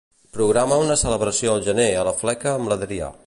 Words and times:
Programa 0.37 0.79
una 0.85 0.97
celebració 1.01 1.53
al 1.53 1.63
gener 1.69 1.87
a 1.99 2.09
la 2.09 2.17
fleca 2.25 2.55
amb 2.57 2.73
l'Adrià. 2.73 3.17